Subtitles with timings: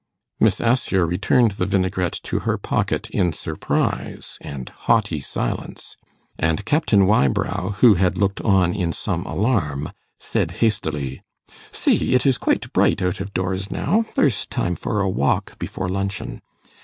[0.39, 5.95] Miss Assher returned the vinaigrette to her pocket in surprise and haughty silence,
[6.39, 11.21] and Captain Wybrow, who had looked on in some alarm, said hastily,
[11.71, 12.15] 'See!
[12.15, 14.05] it is quite bright out of doors now.
[14.15, 16.41] There is time for a walk before luncheon.